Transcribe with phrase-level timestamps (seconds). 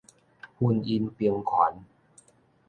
[0.57, 1.85] 婚姻平權